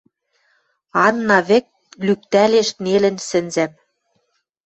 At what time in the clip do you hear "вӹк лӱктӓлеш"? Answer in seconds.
1.49-2.69